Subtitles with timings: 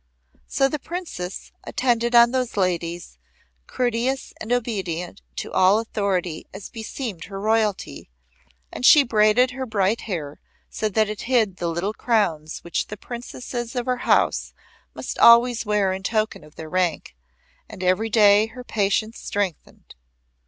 [0.47, 3.19] So the Princess attended on those ladies,
[3.67, 8.09] courteous and obedient to all authority as beseemed her royalty,
[8.71, 10.39] and she braided her bright hair
[10.71, 14.55] so that it hid the little crowns which the Princesses of her House
[14.95, 17.15] must wear always in token of their rank,
[17.69, 19.93] and every day her patience strengthened.